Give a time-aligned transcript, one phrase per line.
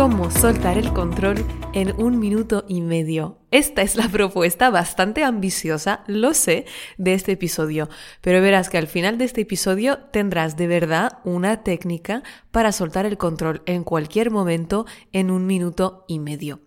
[0.00, 1.44] ¿Cómo soltar el control
[1.74, 3.36] en un minuto y medio?
[3.50, 6.64] Esta es la propuesta bastante ambiciosa, lo sé,
[6.96, 7.90] de este episodio,
[8.22, 13.04] pero verás que al final de este episodio tendrás de verdad una técnica para soltar
[13.04, 16.60] el control en cualquier momento en un minuto y medio.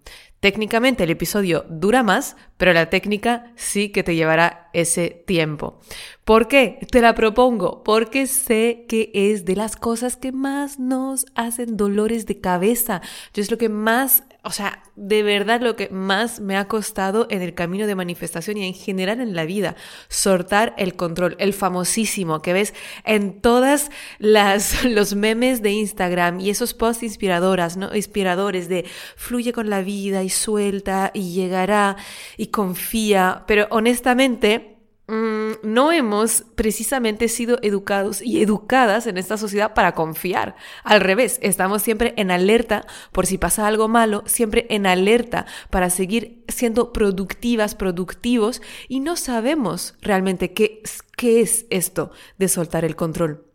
[0.44, 5.80] Técnicamente el episodio dura más, pero la técnica sí que te llevará ese tiempo.
[6.26, 6.80] ¿Por qué?
[6.92, 12.26] Te la propongo porque sé que es de las cosas que más nos hacen dolores
[12.26, 13.02] de cabeza.
[13.34, 17.28] Yo es lo que más o sea, de verdad lo que más me ha costado
[17.30, 19.78] en el camino de manifestación y en general en la vida,
[20.10, 22.74] soltar el control, el famosísimo que ves
[23.06, 27.96] en todas las los memes de Instagram y esos posts inspiradoras, ¿no?
[27.96, 31.96] Inspiradores de fluye con la vida y suelta y llegará
[32.36, 34.73] y confía, pero honestamente
[35.14, 40.56] Mm, no hemos precisamente sido educados y educadas en esta sociedad para confiar.
[40.84, 45.92] Al revés, estamos siempre en alerta por si pasa algo malo, siempre en alerta para
[45.92, 50.82] seguir siendo productivas, productivos y no sabemos realmente qué,
[51.16, 53.53] qué es esto de soltar el control.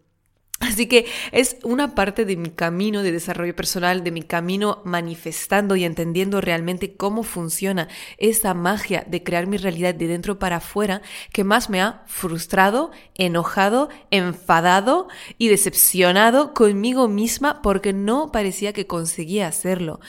[0.61, 5.77] Así que es una parte de mi camino de desarrollo personal, de mi camino manifestando
[5.77, 11.01] y entendiendo realmente cómo funciona esa magia de crear mi realidad de dentro para afuera
[11.33, 15.07] que más me ha frustrado, enojado, enfadado
[15.39, 20.01] y decepcionado conmigo misma porque no parecía que conseguía hacerlo.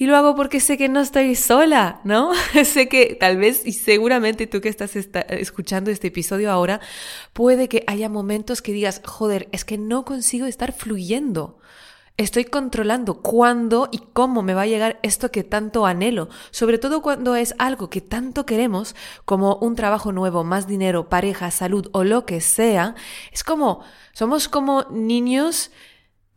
[0.00, 2.30] Y lo hago porque sé que no estoy sola, ¿no?
[2.64, 6.80] sé que tal vez y seguramente tú que estás escuchando este episodio ahora,
[7.32, 11.58] puede que haya momentos que digas, joder, es que no consigo estar fluyendo.
[12.16, 17.02] Estoy controlando cuándo y cómo me va a llegar esto que tanto anhelo, sobre todo
[17.02, 18.94] cuando es algo que tanto queremos,
[19.24, 22.94] como un trabajo nuevo, más dinero, pareja, salud o lo que sea.
[23.32, 25.72] Es como, somos como niños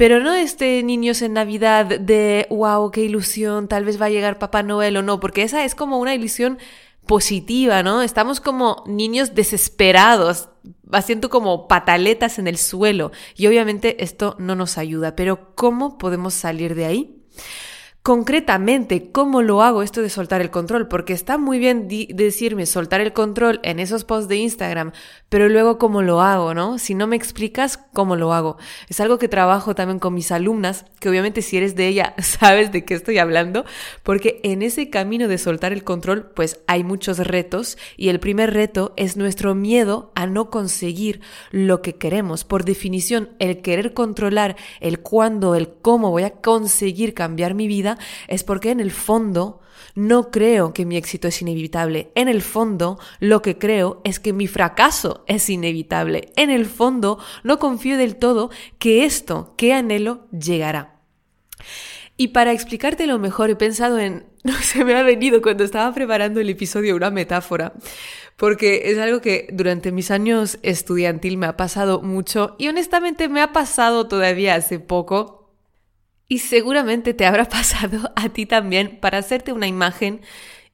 [0.01, 4.39] pero no este niños en Navidad de, wow, qué ilusión, tal vez va a llegar
[4.39, 6.57] Papá Noel o no, porque esa es como una ilusión
[7.05, 8.01] positiva, ¿no?
[8.01, 10.49] Estamos como niños desesperados,
[10.91, 13.11] haciendo como pataletas en el suelo.
[13.35, 17.21] Y obviamente esto no nos ayuda, pero ¿cómo podemos salir de ahí?
[18.03, 22.99] Concretamente cómo lo hago esto de soltar el control, porque está muy bien decirme soltar
[22.99, 24.91] el control en esos posts de Instagram,
[25.29, 26.79] pero luego cómo lo hago, ¿no?
[26.79, 28.57] Si no me explicas cómo lo hago.
[28.89, 32.71] Es algo que trabajo también con mis alumnas, que obviamente si eres de ella sabes
[32.71, 33.65] de qué estoy hablando,
[34.01, 38.51] porque en ese camino de soltar el control, pues hay muchos retos y el primer
[38.51, 42.45] reto es nuestro miedo a no conseguir lo que queremos.
[42.45, 47.90] Por definición, el querer controlar el cuándo, el cómo voy a conseguir cambiar mi vida,
[48.27, 49.61] es porque en el fondo
[49.95, 52.11] no creo que mi éxito es inevitable.
[52.15, 56.31] En el fondo, lo que creo es que mi fracaso es inevitable.
[56.35, 61.01] En el fondo, no confío del todo que esto que anhelo llegará.
[62.17, 66.39] Y para explicártelo mejor, he pensado en, no se me ha venido cuando estaba preparando
[66.39, 67.73] el episodio una metáfora,
[68.37, 73.41] porque es algo que durante mis años estudiantil me ha pasado mucho y honestamente me
[73.41, 75.40] ha pasado todavía hace poco
[76.31, 80.21] y seguramente te habrá pasado a ti también para hacerte una imagen.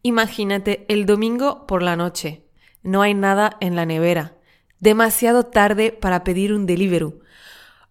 [0.03, 2.44] Imagínate el domingo por la noche.
[2.84, 4.35] No hay nada en la nevera.
[4.79, 7.16] Demasiado tarde para pedir un delivery.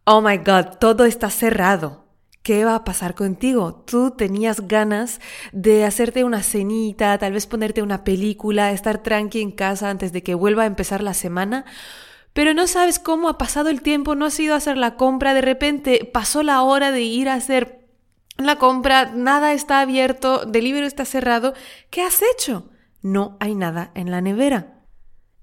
[0.04, 2.04] Oh my god, todo está cerrado.
[2.44, 3.82] ¿Qué va a pasar contigo?
[3.84, 9.50] Tú tenías ganas de hacerte una cenita, tal vez ponerte una película, estar tranqui en
[9.50, 11.64] casa antes de que vuelva a empezar la semana
[12.36, 15.32] pero no sabes cómo ha pasado el tiempo, no has ido a hacer la compra,
[15.32, 17.88] de repente pasó la hora de ir a hacer
[18.36, 21.54] la compra, nada está abierto, el libro está cerrado,
[21.88, 22.68] ¿qué has hecho?
[23.00, 24.82] No hay nada en la nevera.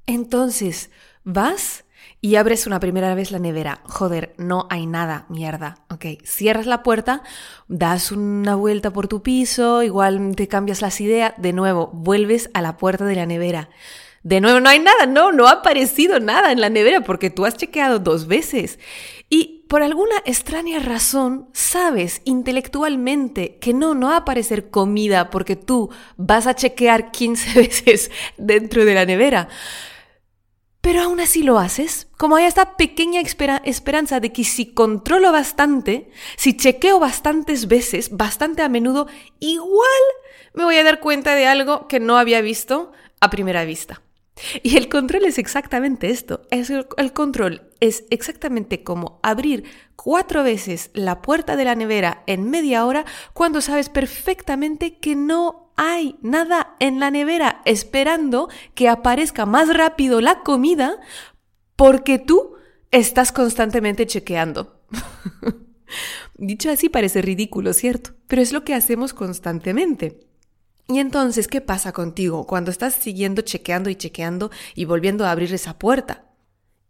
[0.05, 0.91] Entonces,
[1.23, 1.85] vas
[2.21, 3.81] y abres una primera vez la nevera.
[3.85, 5.79] Joder, no hay nada, mierda.
[5.89, 7.23] Ok, cierras la puerta,
[7.67, 12.61] das una vuelta por tu piso, igual te cambias las ideas, de nuevo, vuelves a
[12.61, 13.69] la puerta de la nevera.
[14.23, 17.45] De nuevo, no hay nada, no, no ha aparecido nada en la nevera porque tú
[17.45, 18.79] has chequeado dos veces.
[19.29, 25.57] Y por alguna extraña razón, sabes intelectualmente que no, no va a aparecer comida porque
[25.57, 29.49] tú vas a chequear 15 veces dentro de la nevera.
[30.79, 36.11] Pero aún así lo haces, como hay esta pequeña esperanza de que si controlo bastante,
[36.37, 39.07] si chequeo bastantes veces, bastante a menudo,
[39.39, 40.01] igual
[40.53, 42.91] me voy a dar cuenta de algo que no había visto
[43.21, 44.01] a primera vista.
[44.63, 46.41] Y el control es exactamente esto.
[46.49, 49.63] Es el, el, control es exactamente como abrir
[49.95, 55.71] cuatro veces la puerta de la nevera en media hora cuando sabes perfectamente que no
[55.75, 60.99] hay nada en la nevera esperando que aparezca más rápido la comida
[61.75, 62.55] porque tú
[62.91, 64.79] estás constantemente chequeando.
[66.37, 68.11] Dicho así parece ridículo, ¿cierto?
[68.27, 70.19] Pero es lo que hacemos constantemente.
[70.87, 75.53] Y entonces, ¿qué pasa contigo cuando estás siguiendo chequeando y chequeando y volviendo a abrir
[75.53, 76.25] esa puerta?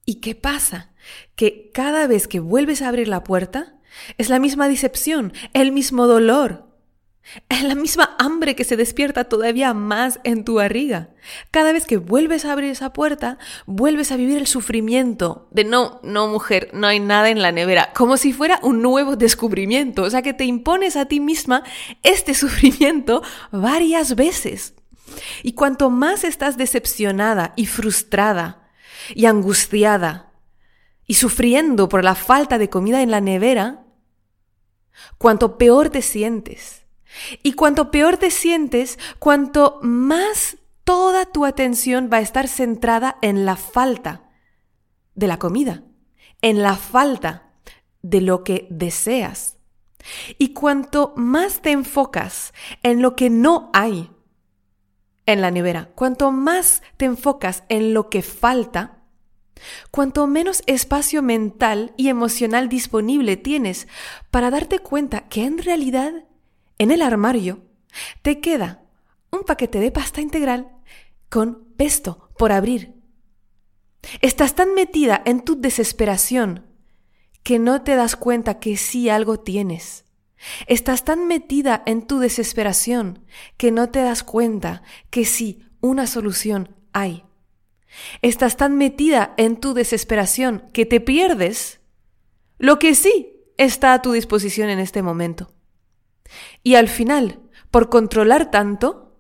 [0.06, 0.92] ¿Y qué pasa?
[1.36, 3.80] Que cada vez que vuelves a abrir la puerta,
[4.18, 6.73] es la misma decepción, el mismo dolor,
[7.50, 11.10] es la misma hambre que se despierta todavía más en tu barriga.
[11.52, 16.00] Cada vez que vuelves a abrir esa puerta, vuelves a vivir el sufrimiento de no,
[16.04, 20.04] no mujer, no hay nada en la nevera, como si fuera un nuevo descubrimiento.
[20.04, 21.64] O sea que te impones a ti misma
[22.04, 24.74] este sufrimiento varias veces.
[25.44, 28.70] Y cuanto más estás decepcionada y frustrada
[29.16, 30.32] y angustiada
[31.06, 33.84] y sufriendo por la falta de comida en la nevera,
[35.18, 36.83] cuanto peor te sientes
[37.42, 43.46] y cuanto peor te sientes, cuanto más toda tu atención va a estar centrada en
[43.46, 44.30] la falta
[45.16, 45.84] de la comida,
[46.42, 47.54] en la falta
[48.02, 49.58] de lo que deseas.
[50.38, 54.12] Y cuanto más te enfocas en lo que no hay
[55.26, 59.04] en la nevera, cuanto más te enfocas en lo que falta,
[59.92, 63.88] cuanto menos espacio mental y emocional disponible tienes
[64.32, 66.26] para darte cuenta que en realidad
[66.84, 67.66] en el armario
[68.22, 68.84] te queda
[69.32, 70.70] un paquete de pasta integral
[71.30, 72.94] con pesto por abrir.
[74.22, 76.68] Estás tan metida en tu desesperación
[77.42, 80.06] que no te das cuenta que sí algo tienes.
[80.68, 83.26] Estás tan metida en tu desesperación
[83.58, 87.24] que no te das cuenta que sí una solución hay.
[88.22, 91.80] Estás tan metida en tu desesperación que te pierdes
[92.58, 95.54] lo que sí está a tu disposición en este momento.
[96.64, 97.40] Y al final,
[97.72, 99.18] por controlar tanto,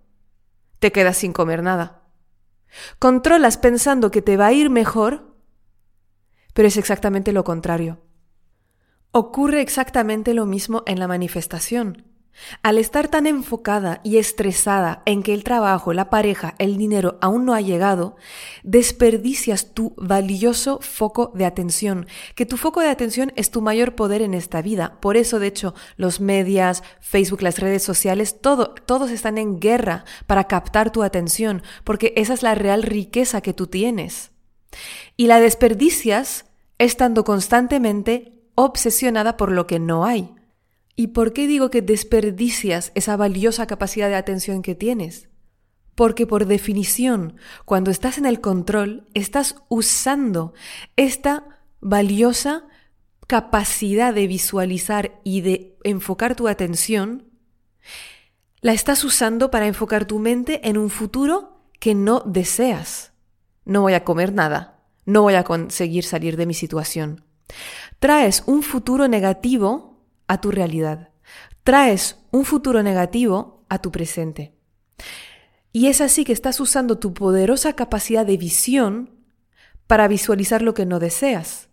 [0.80, 2.04] te quedas sin comer nada.
[3.00, 5.36] Controlas pensando que te va a ir mejor,
[6.54, 8.01] pero es exactamente lo contrario.
[9.12, 12.12] Ocurre exactamente lo mismo en la manifestación.
[12.62, 17.45] Al estar tan enfocada y estresada en que el trabajo, la pareja, el dinero aún
[17.45, 18.15] no ha llegado,
[18.63, 24.21] desperdicias tu valioso foco de atención, que tu foco de atención es tu mayor poder
[24.21, 24.97] en esta vida.
[25.00, 30.06] Por eso, de hecho, los medios, Facebook, las redes sociales, todo, todos están en guerra
[30.27, 34.31] para captar tu atención, porque esa es la real riqueza que tú tienes.
[35.15, 36.45] Y la desperdicias
[36.77, 40.33] estando constantemente obsesionada por lo que no hay.
[40.95, 45.30] ¿Y por qué digo que desperdicias esa valiosa capacidad de atención que tienes?
[45.95, 50.54] Porque por definición, cuando estás en el control, estás usando
[50.95, 52.66] esta valiosa
[53.28, 57.30] capacidad de visualizar y de enfocar tu atención,
[58.62, 63.13] la estás usando para enfocar tu mente en un futuro que no deseas.
[63.66, 67.24] No voy a comer nada, no voy a conseguir salir de mi situación.
[68.00, 69.93] Traes un futuro negativo
[70.28, 71.10] a tu realidad.
[71.64, 74.54] Traes un futuro negativo a tu presente.
[75.72, 79.12] Y es así que estás usando tu poderosa capacidad de visión
[79.88, 81.70] para visualizar lo que no deseas.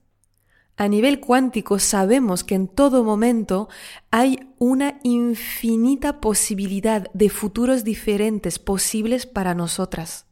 [0.76, 3.68] A nivel cuántico sabemos que en todo momento
[4.10, 10.24] hay una infinita posibilidad de futuros diferentes posibles para nosotras.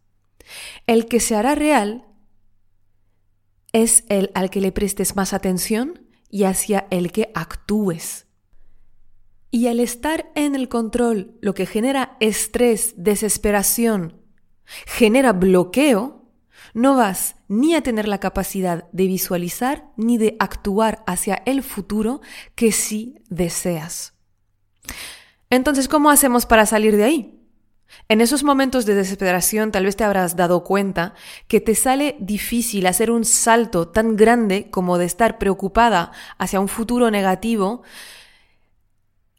[0.87, 2.07] El que se hará real
[3.75, 8.27] es el al que le prestes más atención y hacia el que actúes.
[9.51, 14.21] Y al estar en el control, lo que genera estrés, desesperación,
[14.87, 16.19] genera bloqueo,
[16.75, 22.21] no vas ni a tener la capacidad de visualizar ni de actuar hacia el futuro
[22.55, 24.15] que sí deseas.
[25.51, 27.38] Entonces, ¿cómo hacemos para salir de ahí?
[28.09, 31.15] En esos momentos de desesperación tal vez te habrás dado cuenta
[31.47, 36.69] que te sale difícil hacer un salto tan grande como de estar preocupada hacia un
[36.69, 37.83] futuro negativo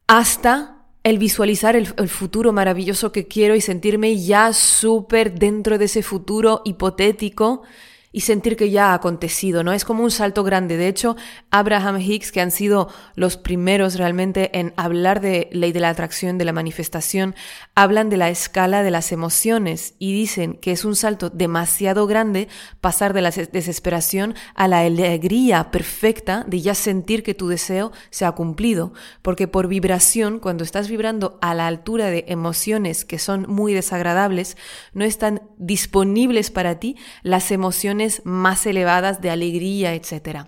[0.08, 6.04] hasta el visualizar el, futuro maravilloso que quiero y sentirme ya súper dentro de ese
[6.04, 7.64] futuro hipotético
[8.12, 9.72] y sentir que ya ha acontecido, ¿no?
[9.72, 10.78] Es como un salto grande.
[10.78, 11.16] De hecho,
[11.52, 16.38] Abraham Hicks, que han sido los primeros realmente en hablar de ley de la atracción,
[16.38, 17.36] de la manifestación,
[17.76, 22.48] hablan de la escala de las emociones y dicen que es un salto demasiado grande
[22.82, 28.26] pasar de la desesperación a la alegría perfecta de ya sentir que tu deseo se
[28.26, 28.92] ha cumplido.
[29.22, 34.58] Porque por vibración, cuando estás vibrando a la altura de emociones que son muy desagradables,
[34.94, 40.48] no están disponibles para ti las emociones más elevadas de alegría, etc.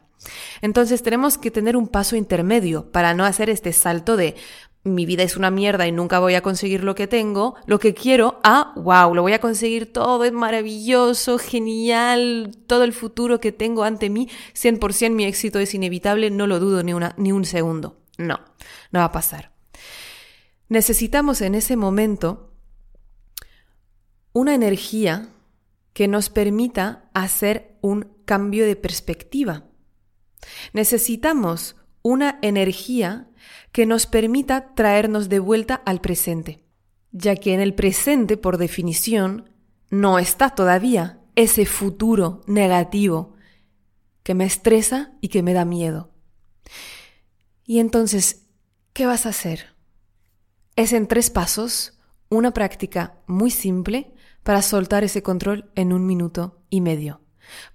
[0.62, 4.36] Entonces tenemos que tener un paso intermedio para no hacer este salto de
[4.84, 7.94] mi vida es una mierda y nunca voy a conseguir lo que tengo, lo que
[7.94, 13.52] quiero, a wow, lo voy a conseguir todo, es maravilloso, genial, todo el futuro que
[13.52, 17.46] tengo ante mí, 100% mi éxito es inevitable, no lo dudo ni, una, ni un
[17.46, 17.98] segundo.
[18.18, 18.40] No,
[18.92, 19.52] no va a pasar.
[20.68, 22.52] Necesitamos en ese momento
[24.34, 25.30] una energía
[25.94, 29.66] que nos permita hacer un cambio de perspectiva.
[30.74, 33.30] Necesitamos una energía
[33.72, 36.66] que nos permita traernos de vuelta al presente,
[37.12, 39.50] ya que en el presente, por definición,
[39.90, 43.36] no está todavía ese futuro negativo
[44.24, 46.12] que me estresa y que me da miedo.
[47.66, 48.48] Y entonces,
[48.94, 49.76] ¿qué vas a hacer?
[50.76, 51.98] Es en tres pasos,
[52.30, 54.14] una práctica muy simple
[54.44, 57.22] para soltar ese control en un minuto y medio.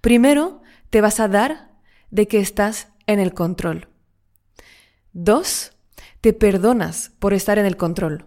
[0.01, 1.71] Primero, te vas a dar
[2.11, 3.89] de que estás en el control.
[5.13, 5.73] Dos,
[6.21, 8.25] te perdonas por estar en el control.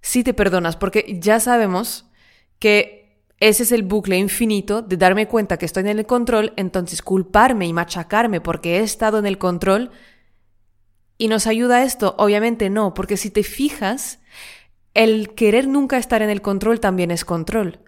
[0.00, 2.10] Sí te perdonas, porque ya sabemos
[2.58, 3.00] que
[3.38, 7.66] ese es el bucle infinito de darme cuenta que estoy en el control, entonces culparme
[7.66, 9.90] y machacarme porque he estado en el control.
[11.16, 12.14] ¿Y nos ayuda esto?
[12.18, 14.19] Obviamente no, porque si te fijas,
[14.94, 17.80] el querer nunca estar en el control también es control.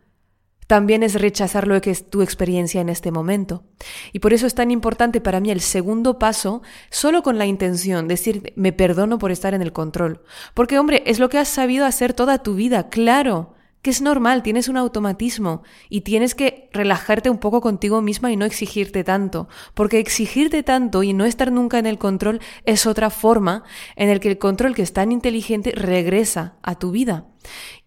[0.67, 3.65] También es rechazar lo que es tu experiencia en este momento.
[4.13, 8.09] Y por eso es tan importante para mí el segundo paso, solo con la intención,
[8.09, 10.23] de decir, me perdono por estar en el control.
[10.55, 14.45] Porque, hombre, es lo que has sabido hacer toda tu vida, claro que es normal,
[14.45, 19.49] tienes un automatismo y tienes que relajarte un poco contigo misma y no exigirte tanto,
[19.75, 23.65] porque exigirte tanto y no estar nunca en el control es otra forma
[23.97, 27.27] en el que el control que es tan inteligente regresa a tu vida.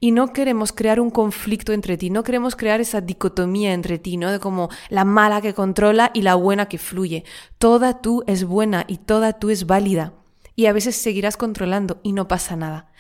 [0.02, 4.18] Y no queremos crear un conflicto entre ti, no queremos crear esa dicotomía entre ti,
[4.18, 4.30] ¿no?
[4.30, 7.24] De como la mala que controla y la buena que fluye.
[7.58, 10.14] Toda tú es buena y toda tú es válida.
[10.58, 12.92] Y a veces seguirás controlando y no pasa nada.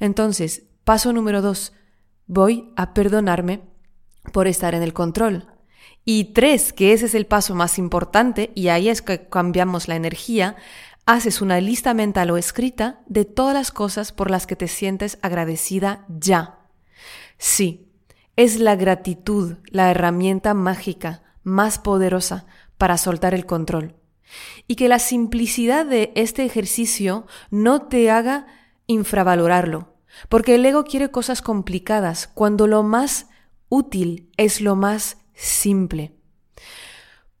[0.00, 1.72] Entonces, paso número dos,
[2.30, 3.60] voy a perdonarme
[4.32, 5.48] por estar en el control.
[6.04, 9.96] Y tres, que ese es el paso más importante, y ahí es que cambiamos la
[9.96, 10.54] energía,
[11.06, 15.18] haces una lista mental o escrita de todas las cosas por las que te sientes
[15.22, 16.60] agradecida ya.
[17.36, 17.88] Sí,
[18.36, 22.46] es la gratitud la herramienta mágica más poderosa
[22.78, 23.96] para soltar el control.
[24.68, 28.46] Y que la simplicidad de este ejercicio no te haga
[28.86, 29.89] infravalorarlo,
[30.28, 33.26] porque el ego quiere cosas complicadas cuando lo más
[33.68, 36.14] útil es lo más simple.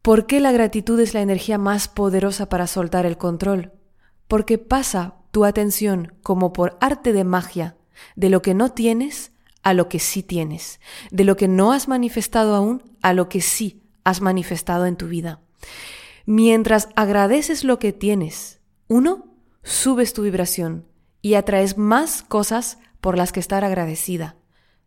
[0.02, 3.72] ¿Por qué la gratitud es la energía más poderosa para soltar el control?
[4.28, 7.76] Porque pasa tu atención como por arte de magia
[8.16, 11.86] de lo que no tienes a lo que sí tienes, de lo que no has
[11.86, 15.40] manifestado aún a lo que sí has manifestado en tu vida.
[16.24, 20.86] Mientras agradeces lo que tienes, uno, subes tu vibración
[21.22, 24.36] y atraes más cosas por las que estar agradecida.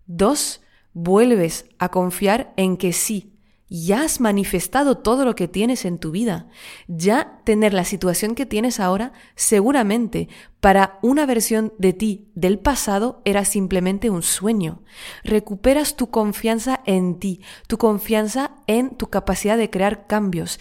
[0.06, 0.62] Dos,
[0.94, 3.34] vuelves a confiar en que sí,
[3.76, 6.48] ya has manifestado todo lo que tienes en tu vida.
[6.88, 13.24] Ya tener la situación que tienes ahora, seguramente para una versión de ti del pasado
[13.26, 14.84] era simplemente un sueño.
[15.24, 20.60] Recuperas tu confianza en ti, tu confianza en tu capacidad de crear cambios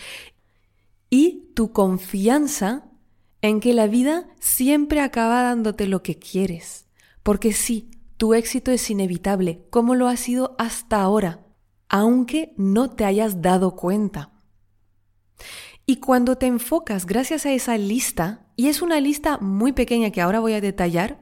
[1.11, 2.92] y tu confianza
[3.43, 6.87] en que la vida siempre acaba dándote lo que quieres.
[7.23, 11.45] Porque sí, tu éxito es inevitable, como lo ha sido hasta ahora,
[11.89, 14.31] aunque no te hayas dado cuenta.
[15.85, 20.21] Y cuando te enfocas gracias a esa lista, y es una lista muy pequeña que
[20.21, 21.21] ahora voy a detallar,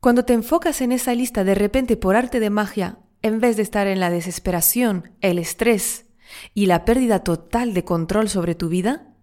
[0.00, 3.62] cuando te enfocas en esa lista de repente por arte de magia, en vez de
[3.62, 6.06] estar en la desesperación, el estrés
[6.54, 9.14] y la pérdida total de control sobre tu vida,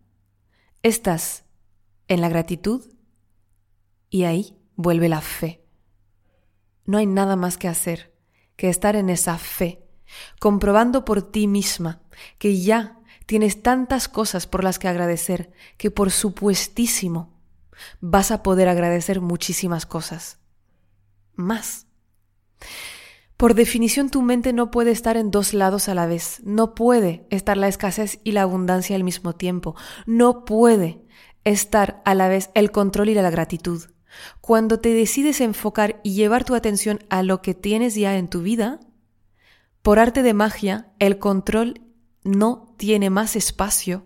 [0.84, 1.41] estás
[2.12, 2.86] en la gratitud
[4.10, 5.64] y ahí vuelve la fe.
[6.86, 8.14] No hay nada más que hacer
[8.58, 9.88] que estar en esa fe,
[10.38, 12.02] comprobando por ti misma
[12.38, 17.40] que ya tienes tantas cosas por las que agradecer que por supuestísimo
[18.02, 20.40] vas a poder agradecer muchísimas cosas.
[21.34, 21.88] Más.
[23.38, 26.42] Por definición, tu mente no puede estar en dos lados a la vez.
[26.44, 29.76] No puede estar la escasez y la abundancia al mismo tiempo.
[30.06, 31.01] No puede
[31.44, 33.90] estar a la vez el control y la gratitud.
[34.42, 38.42] Cuando te decides enfocar y llevar tu atención a lo que tienes ya en tu
[38.42, 38.80] vida,
[39.82, 41.82] por arte de magia, el control
[42.24, 44.06] no tiene más espacio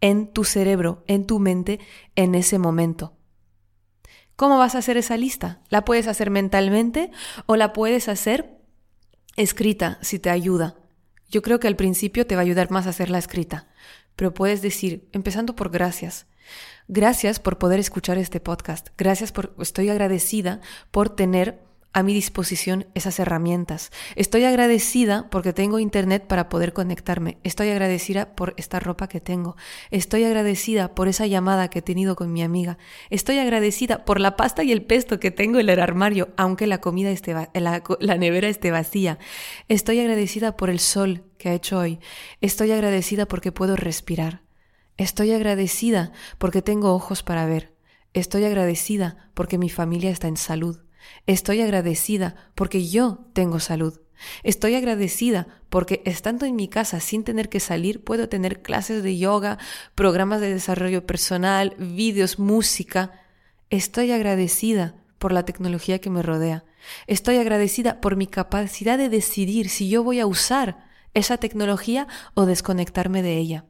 [0.00, 1.80] en tu cerebro, en tu mente,
[2.14, 3.16] en ese momento.
[4.36, 5.62] ¿Cómo vas a hacer esa lista?
[5.70, 7.10] ¿La puedes hacer mentalmente
[7.46, 8.58] o la puedes hacer
[9.36, 10.76] escrita si te ayuda?
[11.30, 13.66] Yo creo que al principio te va a ayudar más a hacerla escrita,
[14.14, 16.26] pero puedes decir, empezando por gracias.
[16.88, 18.88] Gracias por poder escuchar este podcast.
[18.96, 20.60] Gracias por, estoy agradecida
[20.90, 23.90] por tener a mi disposición esas herramientas.
[24.16, 27.38] Estoy agradecida porque tengo internet para poder conectarme.
[27.42, 29.56] Estoy agradecida por esta ropa que tengo.
[29.90, 32.76] Estoy agradecida por esa llamada que he tenido con mi amiga.
[33.08, 36.82] Estoy agradecida por la pasta y el pesto que tengo en el armario, aunque la
[36.82, 39.18] comida esté la, la nevera esté vacía.
[39.68, 41.98] Estoy agradecida por el sol que ha hecho hoy.
[42.42, 44.45] Estoy agradecida porque puedo respirar.
[44.96, 47.74] Estoy agradecida porque tengo ojos para ver.
[48.14, 50.78] Estoy agradecida porque mi familia está en salud.
[51.26, 54.00] Estoy agradecida porque yo tengo salud.
[54.42, 59.18] Estoy agradecida porque estando en mi casa sin tener que salir puedo tener clases de
[59.18, 59.58] yoga,
[59.94, 63.20] programas de desarrollo personal, vídeos, música.
[63.68, 66.64] Estoy agradecida por la tecnología que me rodea.
[67.06, 70.85] Estoy agradecida por mi capacidad de decidir si yo voy a usar
[71.16, 73.64] esa tecnología o desconectarme de ella.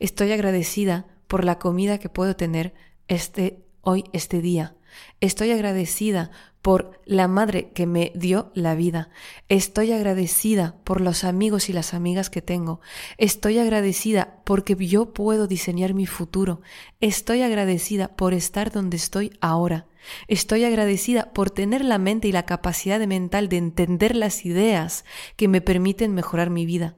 [0.00, 2.74] Estoy agradecida por la comida que puedo tener
[3.06, 4.74] este hoy este día.
[5.20, 9.10] Estoy agradecida por la madre que me dio la vida.
[9.48, 12.80] Estoy agradecida por los amigos y las amigas que tengo.
[13.16, 16.62] Estoy agradecida porque yo puedo diseñar mi futuro.
[17.00, 19.86] Estoy agradecida por estar donde estoy ahora.
[20.26, 25.04] Estoy agradecida por tener la mente y la capacidad mental de entender las ideas
[25.36, 26.96] que me permiten mejorar mi vida.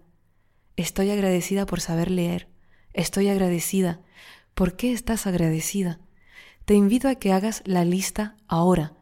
[0.77, 2.49] Estoy agradecida por saber leer.
[2.93, 4.01] Estoy agradecida.
[4.55, 6.01] ¿Por qué estás agradecida?
[6.65, 8.95] Te invito a que hagas la lista ahora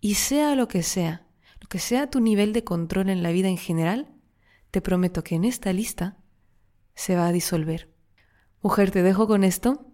[0.00, 1.26] y sea lo que sea,
[1.60, 4.08] lo que sea tu nivel de control en la vida en general,
[4.70, 6.16] te prometo que en esta lista
[6.94, 7.90] se va a disolver.
[8.62, 9.89] Mujer, te dejo con esto.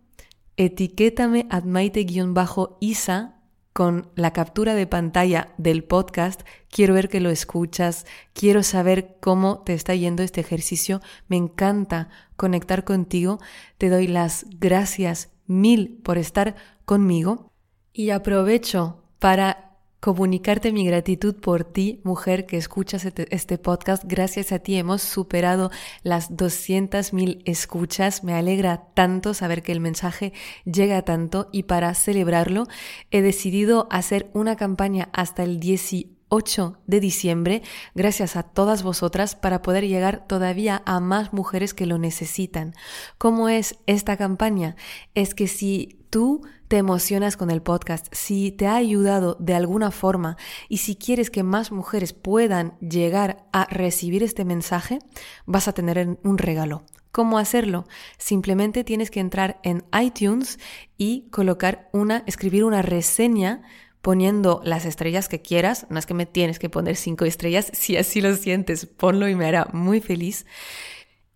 [0.57, 3.37] Etiquétame admaite-isa
[3.73, 6.41] con la captura de pantalla del podcast.
[6.71, 11.03] Quiero ver que lo escuchas, quiero saber cómo te está yendo este ejercicio.
[11.29, 13.39] Me encanta conectar contigo.
[13.77, 17.53] Te doy las gracias mil por estar conmigo
[17.93, 19.66] y aprovecho para
[20.07, 24.05] comunicarte mi gratitud por ti, mujer que escuchas este, este podcast.
[24.07, 25.73] Gracias a ti hemos superado
[26.05, 28.23] las 200.000 escuchas.
[28.23, 30.33] Me alegra tanto saber que el mensaje
[30.65, 32.69] llega tanto y para celebrarlo
[33.11, 37.63] he decidido hacer una campaña hasta el 18 8 de diciembre,
[37.95, 42.75] gracias a todas vosotras, para poder llegar todavía a más mujeres que lo necesitan.
[43.17, 44.75] ¿Cómo es esta campaña?
[45.15, 49.91] Es que si tú te emocionas con el podcast, si te ha ayudado de alguna
[49.91, 50.37] forma
[50.69, 54.99] y si quieres que más mujeres puedan llegar a recibir este mensaje,
[55.45, 56.85] vas a tener un regalo.
[57.13, 57.87] ¿Cómo hacerlo?
[58.19, 60.59] Simplemente tienes que entrar en iTunes
[60.99, 63.63] y colocar una, escribir una reseña
[64.03, 65.87] poniendo las estrellas que quieras.
[65.89, 69.35] No es que me tienes que poner cinco estrellas, si así lo sientes, ponlo y
[69.35, 70.45] me hará muy feliz.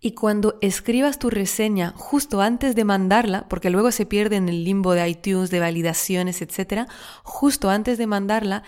[0.00, 4.64] Y cuando escribas tu reseña justo antes de mandarla, porque luego se pierde en el
[4.64, 6.88] limbo de iTunes, de validaciones, etc.,
[7.22, 8.62] justo antes de mandarla,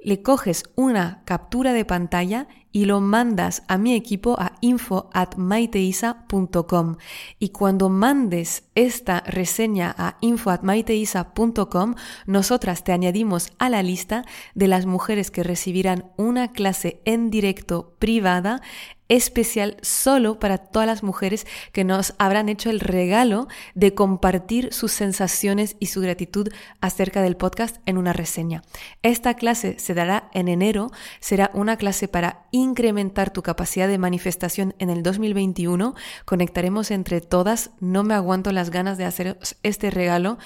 [0.00, 5.36] le coges una captura de pantalla y lo mandas a mi equipo a info at
[5.36, 6.96] maiteisa.com.
[7.38, 11.94] Y cuando mandes esta reseña a info at maiteisa.com,
[12.26, 14.24] nosotras te añadimos a la lista
[14.56, 18.60] de las mujeres que recibirán una clase en directo privada
[19.08, 24.92] especial solo para todas las mujeres que nos habrán hecho el regalo de compartir sus
[24.92, 26.48] sensaciones y su gratitud
[26.80, 28.62] acerca del podcast en una reseña.
[29.02, 30.90] Esta clase se dará en enero,
[31.20, 35.94] será una clase para incrementar tu capacidad de manifestación en el 2021.
[36.24, 40.38] Conectaremos entre todas, no me aguanto las ganas de hacer este regalo.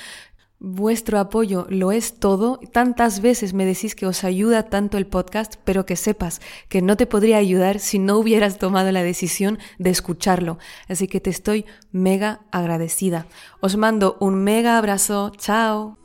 [0.60, 2.58] Vuestro apoyo lo es todo.
[2.72, 6.96] Tantas veces me decís que os ayuda tanto el podcast, pero que sepas que no
[6.96, 10.58] te podría ayudar si no hubieras tomado la decisión de escucharlo.
[10.88, 13.28] Así que te estoy mega agradecida.
[13.60, 15.30] Os mando un mega abrazo.
[15.36, 15.96] Chao.